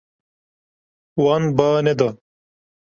[1.23, 2.09] Wan ba neda.